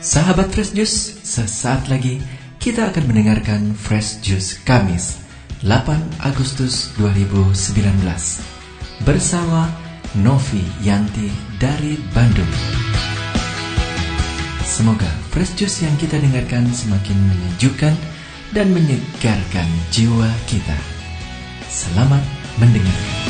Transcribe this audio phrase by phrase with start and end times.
[0.00, 2.24] Sahabat Fresh Juice, sesaat lagi
[2.56, 5.20] kita akan mendengarkan Fresh Juice Kamis
[5.60, 8.00] 8 Agustus 2019
[9.04, 9.68] bersama
[10.24, 11.28] Novi Yanti
[11.60, 12.48] dari Bandung.
[14.64, 15.04] Semoga
[15.36, 17.92] Fresh Juice yang kita dengarkan semakin menyejukkan
[18.56, 20.80] dan menyegarkan jiwa kita.
[21.68, 22.24] Selamat
[22.56, 23.29] mendengarkan.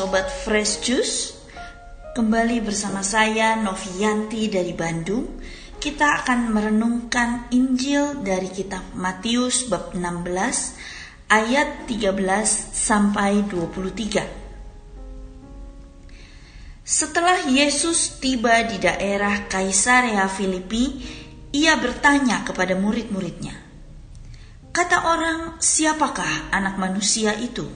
[0.00, 1.36] Sobat Fresh Juice
[2.16, 5.28] Kembali bersama saya Novianti dari Bandung
[5.76, 12.16] Kita akan merenungkan Injil dari kitab Matius bab 16 ayat 13
[12.72, 14.24] sampai 23
[16.80, 20.96] Setelah Yesus tiba di daerah Kaisarea Filipi
[21.52, 23.52] Ia bertanya kepada murid-muridnya
[24.72, 27.68] Kata orang, siapakah anak manusia itu?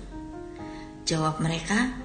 [1.05, 2.04] Jawab mereka,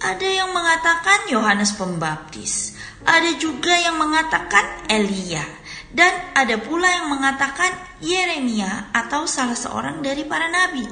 [0.00, 2.76] ada yang mengatakan Yohanes Pembaptis,
[3.08, 5.44] ada juga yang mengatakan Elia,
[5.92, 7.72] dan ada pula yang mengatakan
[8.04, 10.84] Yeremia atau salah seorang dari para nabi.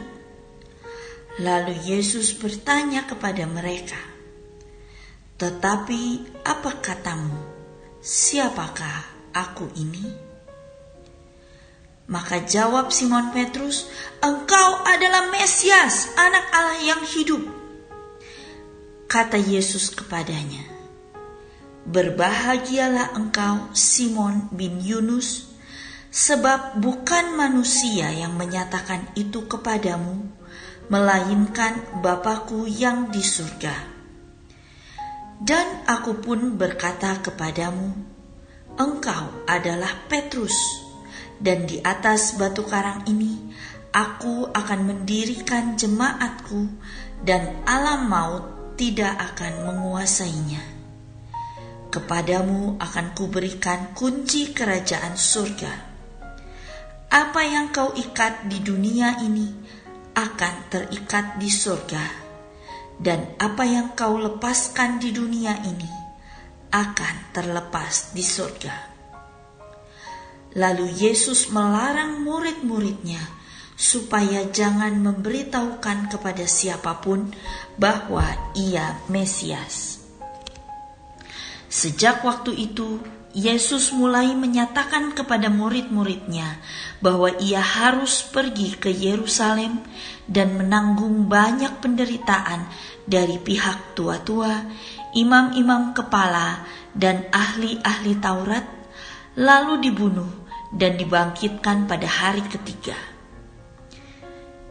[1.43, 3.99] Lalu Yesus bertanya kepada mereka,
[5.37, 6.03] "Tetapi
[6.47, 7.37] apa katamu?
[8.01, 10.07] Siapakah aku ini?"
[12.05, 13.89] Maka jawab Simon Petrus,
[14.21, 17.64] "Engkau adalah Mesias, Anak Allah yang hidup."
[19.15, 20.67] Kata Yesus kepadanya,
[21.87, 25.55] "Berbahagialah engkau, Simon bin Yunus,
[26.11, 30.19] sebab bukan manusia yang menyatakan itu kepadamu,
[30.91, 33.95] melainkan Bapakku yang di surga."
[35.39, 37.95] Dan aku pun berkata kepadamu,
[38.83, 40.59] "Engkau adalah Petrus."
[41.35, 43.51] dan di atas batu karang ini
[43.91, 46.71] aku akan mendirikan jemaatku
[47.27, 50.63] dan alam maut tidak akan menguasainya.
[51.95, 55.73] Kepadamu akan kuberikan kunci kerajaan surga.
[57.15, 59.47] Apa yang kau ikat di dunia ini
[60.19, 62.05] akan terikat di surga,
[62.99, 65.91] dan apa yang kau lepaskan di dunia ini
[66.75, 68.75] akan terlepas di surga.
[70.59, 73.44] Lalu Yesus melarang murid-muridnya
[73.75, 77.35] supaya jangan memberitahukan kepada siapa pun
[77.75, 78.25] bahwa
[78.55, 80.03] ia Mesias.
[81.67, 83.03] Sejak waktu itu,
[83.35, 86.63] Yesus mulai menyatakan kepada murid-muridnya
[87.03, 89.83] bahwa ia harus pergi ke Yerusalem
[90.31, 92.71] dan menanggung banyak penderitaan
[93.03, 94.71] dari pihak tua-tua,
[95.19, 96.63] imam-imam kepala,
[96.95, 98.67] dan ahli-ahli Taurat,
[99.35, 100.31] lalu dibunuh
[100.71, 103.14] dan dibangkitkan pada hari ketiga.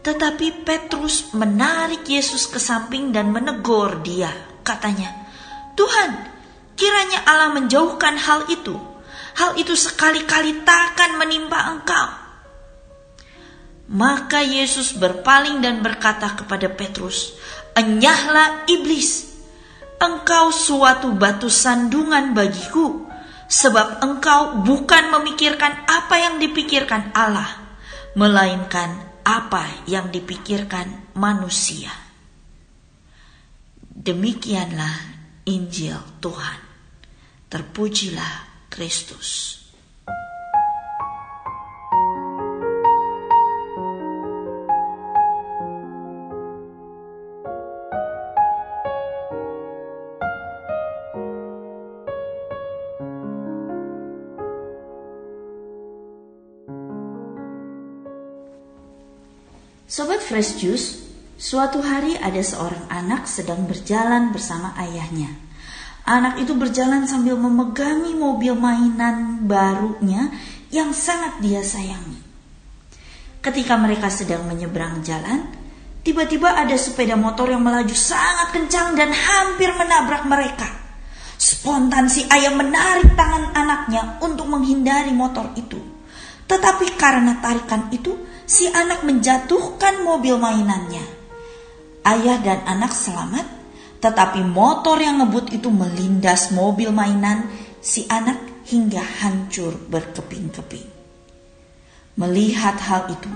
[0.04, 4.28] Tetapi Petrus menarik Yesus ke samping dan menegur dia.
[4.60, 5.08] Katanya,
[5.80, 6.12] Tuhan,
[6.76, 8.76] kiranya Allah menjauhkan hal itu.
[9.40, 12.08] Hal itu sekali-kali takkan menimpa engkau.
[13.96, 17.40] Maka Yesus berpaling dan berkata kepada Petrus,
[17.72, 19.40] Enyahlah iblis,
[20.04, 23.08] engkau suatu batu sandungan bagiku
[23.48, 27.48] sebab engkau bukan memikirkan apa yang dipikirkan Allah,
[28.20, 31.92] melainkan apa yang dipikirkan manusia.
[33.94, 34.96] Demikianlah
[35.48, 36.60] Injil Tuhan.
[37.48, 39.63] Terpujilah Kristus.
[59.94, 61.06] Sobat Fresh Juice,
[61.38, 65.30] suatu hari ada seorang anak sedang berjalan bersama ayahnya.
[66.10, 70.34] Anak itu berjalan sambil memegangi mobil mainan barunya
[70.74, 72.18] yang sangat dia sayangi.
[73.38, 75.46] Ketika mereka sedang menyeberang jalan,
[76.02, 80.74] tiba-tiba ada sepeda motor yang melaju sangat kencang dan hampir menabrak mereka.
[81.38, 85.78] Spontan si ayah menarik tangan anaknya untuk menghindari motor itu.
[86.50, 91.04] Tetapi karena tarikan itu, si anak menjatuhkan mobil mainannya.
[92.04, 93.48] Ayah dan anak selamat,
[94.04, 97.48] tetapi motor yang ngebut itu melindas mobil mainan
[97.80, 100.88] si anak hingga hancur berkeping-keping.
[102.20, 103.32] Melihat hal itu,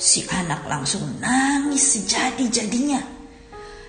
[0.00, 3.04] si anak langsung nangis sejadi-jadinya.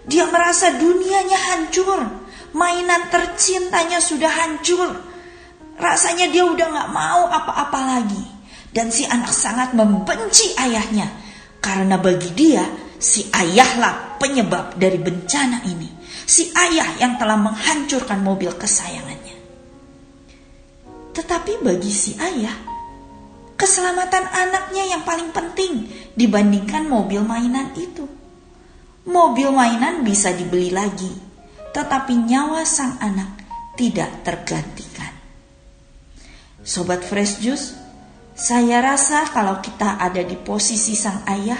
[0.04, 2.04] Dia merasa dunianya hancur,
[2.52, 5.00] mainan tercintanya sudah hancur.
[5.80, 8.39] Rasanya dia udah gak mau apa-apa lagi.
[8.69, 11.10] Dan si anak sangat membenci ayahnya.
[11.60, 12.63] Karena bagi dia,
[13.01, 15.89] si ayahlah penyebab dari bencana ini.
[16.30, 19.38] Si ayah yang telah menghancurkan mobil kesayangannya.
[21.18, 22.54] Tetapi bagi si ayah,
[23.57, 28.06] keselamatan anaknya yang paling penting dibandingkan mobil mainan itu.
[29.10, 31.10] Mobil mainan bisa dibeli lagi,
[31.74, 33.42] tetapi nyawa sang anak
[33.74, 35.16] tidak tergantikan.
[36.62, 37.79] Sobat Fresh Juice,
[38.40, 41.60] saya rasa kalau kita ada di posisi sang ayah,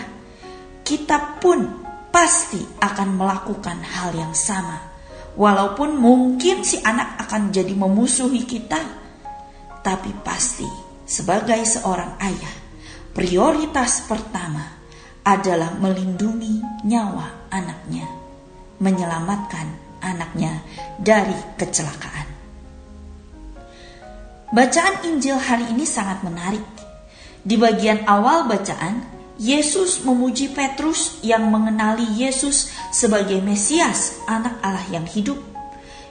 [0.80, 1.60] kita pun
[2.08, 4.88] pasti akan melakukan hal yang sama.
[5.36, 8.80] Walaupun mungkin si anak akan jadi memusuhi kita,
[9.84, 10.68] tapi pasti
[11.04, 12.56] sebagai seorang ayah,
[13.12, 14.80] prioritas pertama
[15.28, 18.08] adalah melindungi nyawa anaknya,
[18.80, 20.64] menyelamatkan anaknya
[20.96, 22.29] dari kecelakaan.
[24.50, 26.66] Bacaan Injil hari ini sangat menarik.
[27.46, 29.06] Di bagian awal bacaan,
[29.38, 35.38] Yesus memuji Petrus yang mengenali Yesus sebagai Mesias, anak Allah yang hidup.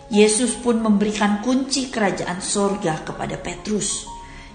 [0.06, 4.06] Yesus pun memberikan kunci kerajaan sorga kepada Petrus.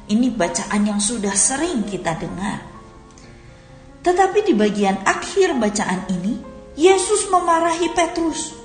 [0.08, 2.64] Ini bacaan yang sudah sering kita dengar.
[4.00, 6.40] Tetapi di bagian akhir bacaan ini,
[6.80, 8.56] Yesus memarahi Petrus.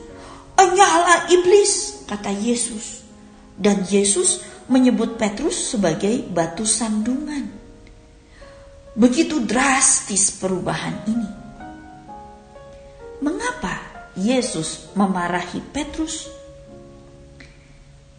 [0.55, 3.03] Enyala iblis, kata Yesus.
[3.59, 7.49] Dan Yesus menyebut Petrus sebagai batu sandungan.
[8.95, 11.31] Begitu drastis perubahan ini.
[13.25, 13.81] Mengapa
[14.15, 16.29] Yesus memarahi Petrus?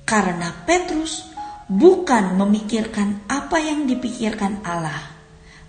[0.04, 1.30] Karena Petrus
[1.70, 5.14] bukan memikirkan apa yang dipikirkan Allah,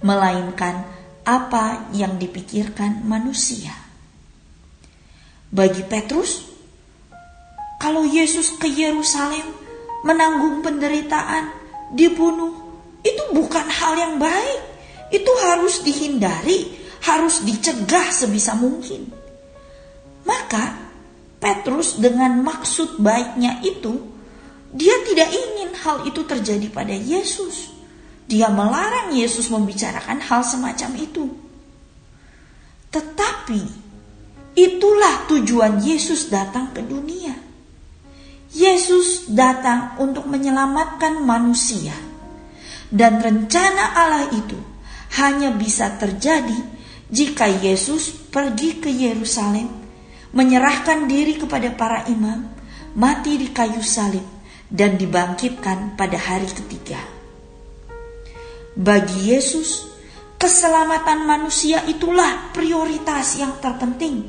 [0.00, 0.88] melainkan
[1.28, 3.76] apa yang dipikirkan manusia.
[5.52, 6.46] Bagi Petrus,
[7.76, 9.59] kalau Yesus ke Yerusalem,
[10.06, 11.52] menanggung penderitaan,
[11.92, 12.52] dibunuh,
[13.04, 14.60] itu bukan hal yang baik.
[15.10, 16.70] Itu harus dihindari,
[17.02, 19.10] harus dicegah sebisa mungkin.
[20.22, 20.78] Maka
[21.40, 23.96] Petrus dengan maksud baiknya itu,
[24.70, 27.74] dia tidak ingin hal itu terjadi pada Yesus.
[28.30, 31.26] Dia melarang Yesus membicarakan hal semacam itu.
[32.94, 33.62] Tetapi
[34.54, 37.49] itulah tujuan Yesus datang ke dunia
[38.50, 41.94] Yesus datang untuk menyelamatkan manusia,
[42.90, 44.58] dan rencana Allah itu
[45.22, 46.58] hanya bisa terjadi
[47.06, 49.70] jika Yesus pergi ke Yerusalem,
[50.34, 52.50] menyerahkan diri kepada para imam,
[52.98, 54.26] mati di kayu salib,
[54.66, 56.98] dan dibangkitkan pada hari ketiga.
[58.74, 59.94] Bagi Yesus,
[60.42, 64.26] keselamatan manusia itulah prioritas yang terpenting,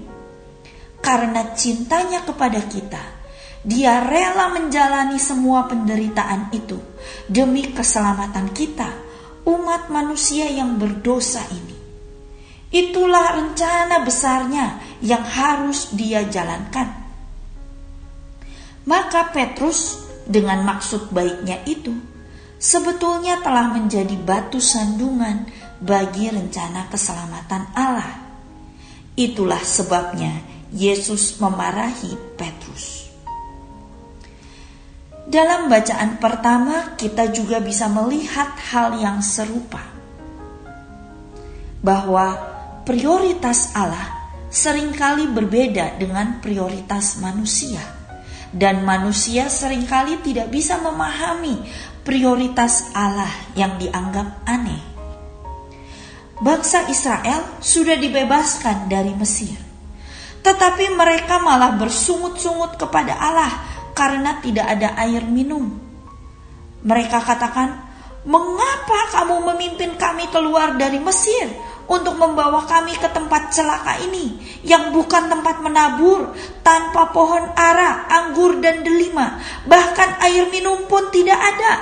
[1.02, 3.21] karena cintanya kepada kita
[3.62, 6.82] dia rela menjalani semua penderitaan itu
[7.30, 8.90] demi keselamatan kita,
[9.46, 11.78] umat manusia yang berdosa ini.
[12.72, 16.90] Itulah rencana besarnya yang harus dia jalankan.
[18.88, 21.94] Maka Petrus dengan maksud baiknya itu
[22.58, 25.46] sebetulnya telah menjadi batu sandungan
[25.78, 28.26] bagi rencana keselamatan Allah.
[29.14, 30.42] Itulah sebabnya
[30.74, 33.11] Yesus memarahi Petrus.
[35.32, 39.80] Dalam bacaan pertama, kita juga bisa melihat hal yang serupa,
[41.80, 42.36] bahwa
[42.84, 47.80] prioritas Allah sering kali berbeda dengan prioritas manusia,
[48.52, 51.64] dan manusia sering kali tidak bisa memahami
[52.04, 54.84] prioritas Allah yang dianggap aneh.
[56.44, 59.56] Bangsa Israel sudah dibebaskan dari Mesir,
[60.44, 65.72] tetapi mereka malah bersungut-sungut kepada Allah karena tidak ada air minum.
[66.82, 67.78] Mereka katakan,
[68.26, 71.50] "Mengapa kamu memimpin kami keluar dari Mesir
[71.86, 76.34] untuk membawa kami ke tempat celaka ini yang bukan tempat menabur,
[76.66, 79.38] tanpa pohon ara, anggur dan delima,
[79.70, 81.74] bahkan air minum pun tidak ada?"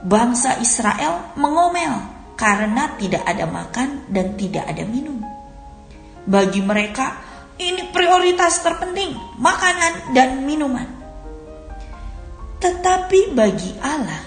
[0.00, 5.20] Bangsa Israel mengomel karena tidak ada makan dan tidak ada minum.
[6.24, 7.29] Bagi mereka,
[7.60, 10.88] ini prioritas terpenting, makanan dan minuman.
[12.56, 14.24] Tetapi bagi Allah,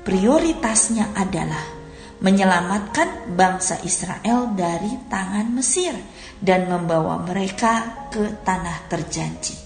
[0.00, 1.76] prioritasnya adalah
[2.16, 5.92] menyelamatkan bangsa Israel dari tangan Mesir
[6.40, 9.56] dan membawa mereka ke tanah terjanji.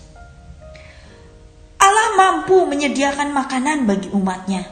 [1.81, 4.67] Allah mampu menyediakan makanan bagi umatnya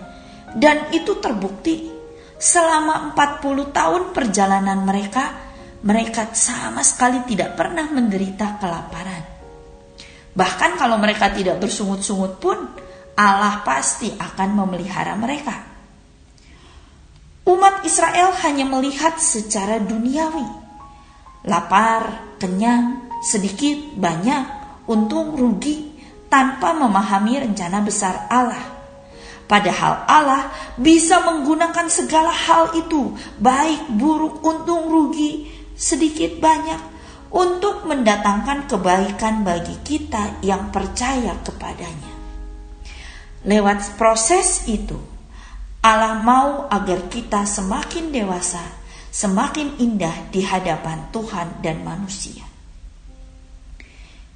[0.58, 1.90] dan itu terbukti
[2.38, 5.47] selama 40 tahun perjalanan mereka
[5.82, 9.22] mereka sama sekali tidak pernah menderita kelaparan.
[10.34, 12.58] Bahkan kalau mereka tidak bersungut-sungut pun,
[13.18, 15.54] Allah pasti akan memelihara mereka.
[17.48, 20.46] Umat Israel hanya melihat secara duniawi.
[21.48, 24.44] Lapar, kenyang, sedikit, banyak,
[24.86, 25.90] untung, rugi,
[26.28, 28.78] tanpa memahami rencana besar Allah.
[29.48, 36.98] Padahal Allah bisa menggunakan segala hal itu, baik, buruk, untung, rugi, sedikit, banyak,
[37.30, 42.12] untuk mendatangkan kebaikan bagi kita yang percaya kepadanya.
[43.46, 44.98] Lewat proses itu,
[45.78, 48.60] Allah mau agar kita semakin dewasa,
[49.14, 52.42] semakin indah di hadapan Tuhan dan manusia.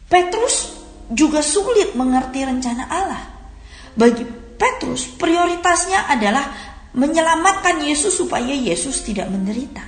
[0.06, 0.78] Petrus
[1.10, 3.24] juga sulit mengerti rencana Allah.
[3.96, 4.24] Bagi
[4.60, 6.44] Petrus, prioritasnya adalah
[6.92, 9.82] menyelamatkan Yesus supaya Yesus tidak menderita.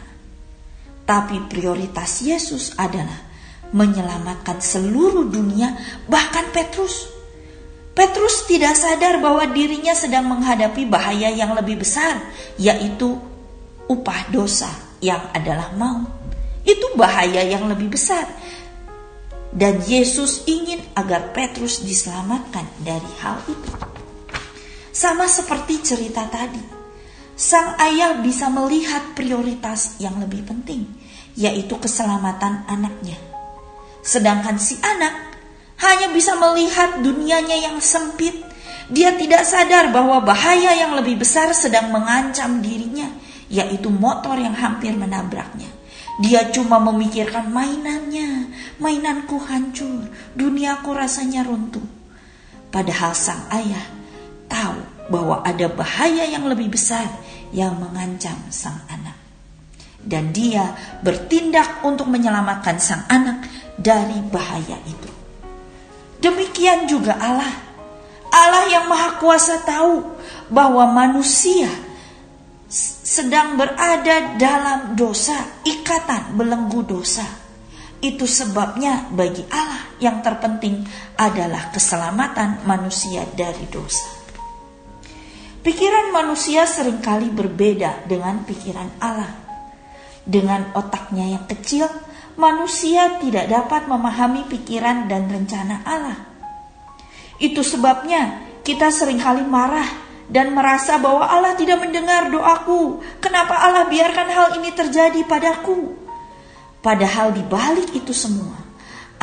[1.05, 3.21] Tapi prioritas Yesus adalah
[3.77, 5.77] menyelamatkan seluruh dunia,
[6.09, 7.13] bahkan Petrus.
[7.95, 12.19] Petrus tidak sadar bahwa dirinya sedang menghadapi bahaya yang lebih besar,
[12.59, 13.21] yaitu
[13.87, 16.09] upah dosa yang adalah maut.
[16.65, 18.25] Itu bahaya yang lebih besar.
[19.55, 23.71] Dan Yesus ingin agar Petrus diselamatkan dari hal itu.
[24.91, 26.74] Sama seperti cerita tadi
[27.35, 30.87] sang ayah bisa melihat prioritas yang lebih penting,
[31.35, 33.19] yaitu keselamatan anaknya.
[34.07, 35.35] Sedangkan si anak
[35.83, 38.39] hanya bisa melihat dunianya yang sempit.
[38.87, 43.11] Dia tidak sadar bahwa bahaya yang lebih besar sedang mengancam dirinya,
[43.51, 45.73] yaitu motor yang hampir menabraknya.
[46.23, 50.07] Dia cuma memikirkan mainannya, mainanku hancur,
[50.39, 51.83] duniaku rasanya runtuh.
[52.71, 53.83] Padahal sang ayah
[54.47, 57.09] tahu bahwa ada bahaya yang lebih besar
[57.53, 59.17] yang mengancam sang anak.
[60.05, 63.49] Dan dia bertindak untuk menyelamatkan sang anak
[63.81, 65.11] dari bahaya itu.
[66.21, 67.53] Demikian juga Allah.
[68.35, 70.05] Allah yang Maha Kuasa tahu
[70.51, 71.71] bahwa manusia
[73.05, 77.25] sedang berada dalam dosa, ikatan belenggu dosa.
[78.03, 80.85] Itu sebabnya bagi Allah yang terpenting
[81.17, 84.24] adalah keselamatan manusia dari dosa.
[85.65, 89.33] Pikiran manusia sering kali berbeda dengan pikiran Allah.
[90.21, 91.89] Dengan otaknya yang kecil,
[92.37, 96.21] manusia tidak dapat memahami pikiran dan rencana Allah.
[97.41, 99.89] Itu sebabnya kita sering kali marah
[100.29, 103.01] dan merasa bahwa Allah tidak mendengar doaku.
[103.25, 105.97] Kenapa Allah biarkan hal ini terjadi padaku?
[106.85, 108.61] Padahal di balik itu semua,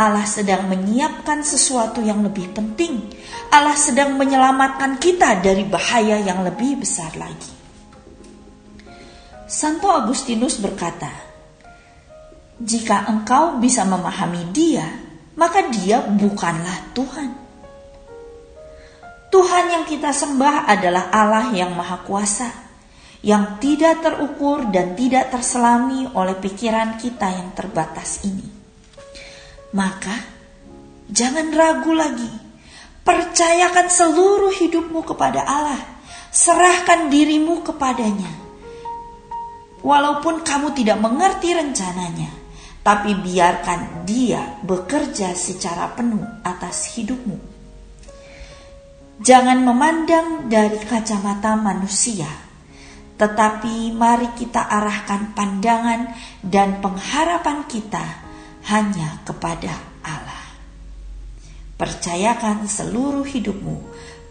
[0.02, 3.06] Allah sedang menyiapkan sesuatu yang lebih penting.
[3.54, 7.54] Allah sedang menyelamatkan kita dari bahaya yang lebih besar lagi.
[9.46, 11.12] Santo Agustinus berkata,
[12.58, 14.90] "Jika engkau bisa memahami Dia,
[15.38, 17.30] maka Dia bukanlah Tuhan."
[19.32, 22.50] Tuhan yang kita sembah adalah Allah yang Maha Kuasa,
[23.22, 28.61] yang tidak terukur dan tidak terselami oleh pikiran kita yang terbatas ini.
[29.72, 30.16] Maka
[31.08, 32.32] jangan ragu lagi.
[33.02, 35.80] Percayakan seluruh hidupmu kepada Allah.
[36.32, 38.32] Serahkan dirimu kepadanya.
[39.82, 42.30] Walaupun kamu tidak mengerti rencananya,
[42.86, 47.40] tapi biarkan dia bekerja secara penuh atas hidupmu.
[49.22, 52.30] Jangan memandang dari kacamata manusia,
[53.18, 56.14] tetapi mari kita arahkan pandangan
[56.46, 58.31] dan pengharapan kita
[58.70, 59.74] hanya kepada
[60.06, 60.46] Allah.
[61.78, 63.82] Percayakan seluruh hidupmu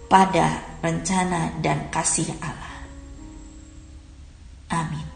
[0.06, 2.78] pada rencana dan kasih Allah.
[4.70, 5.06] Amin.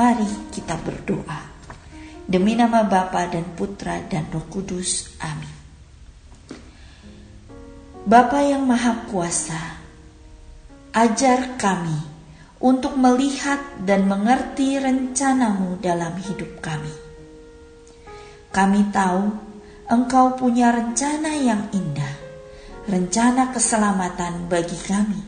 [0.00, 1.52] Mari kita berdoa.
[2.24, 5.12] Demi nama Bapa dan Putra dan Roh Kudus.
[5.20, 5.58] Amin.
[8.00, 9.60] Bapa yang Maha Kuasa,
[10.96, 12.00] ajar kami
[12.64, 17.09] untuk melihat dan mengerti rencanamu dalam hidup kami
[18.50, 19.50] kami tahu
[19.90, 22.14] Engkau punya rencana yang indah,
[22.86, 25.18] rencana keselamatan bagi kami.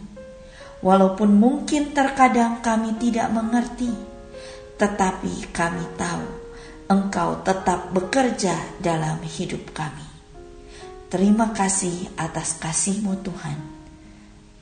[0.83, 3.91] Walaupun mungkin terkadang kami tidak mengerti,
[4.79, 6.27] tetapi kami tahu
[6.87, 10.07] Engkau tetap bekerja dalam hidup kami.
[11.11, 13.59] Terima kasih atas kasih-Mu Tuhan.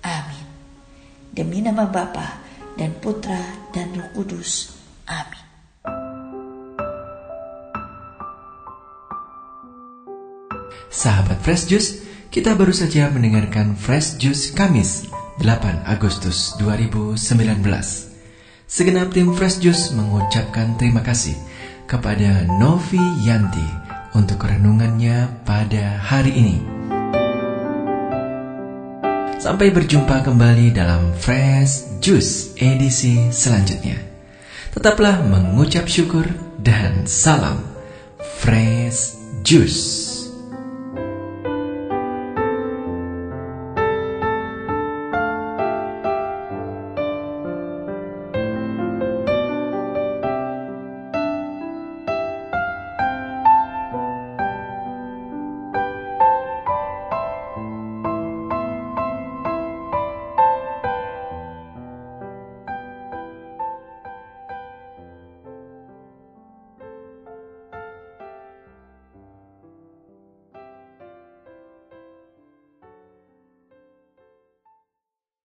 [0.05, 0.47] Amin.
[1.29, 2.41] Demi nama Bapa
[2.77, 3.41] dan Putra
[3.73, 4.73] dan Roh Kudus.
[5.07, 5.40] Amin.
[10.91, 12.03] Sahabat Fresh Juice,
[12.35, 15.07] kita baru saja mendengarkan Fresh Juice Kamis
[15.39, 17.15] 8 Agustus 2019.
[18.67, 21.39] Segenap tim Fresh Juice mengucapkan terima kasih
[21.87, 23.63] kepada Novi Yanti
[24.19, 26.59] untuk renungannya pada hari ini.
[29.39, 33.95] Sampai berjumpa kembali dalam Fresh Juice edisi selanjutnya.
[34.75, 36.27] Tetaplah mengucap syukur
[36.59, 37.63] dan salam
[38.43, 39.15] Fresh
[39.47, 40.10] Juice.